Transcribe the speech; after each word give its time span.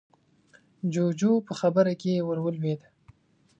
جُوجُو 0.93 1.33
په 1.47 1.53
خبره 1.59 1.93
کې 2.01 2.25
ورولوېد: 2.27 2.81